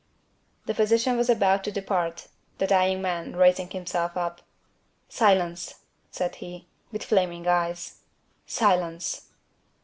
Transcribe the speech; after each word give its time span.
The 0.65 0.73
physician 0.73 1.15
was 1.15 1.29
about 1.29 1.63
to 1.63 1.71
depart; 1.71 2.27
the 2.57 2.65
dying 2.65 3.03
man, 3.03 3.35
raising 3.35 3.69
himself 3.69 4.17
up: 4.17 4.41
"Silence!" 5.09 5.75
said 6.09 6.37
he, 6.37 6.65
with 6.91 7.03
flaming 7.03 7.47
eyes, 7.47 7.97
"silence!" 8.47 9.27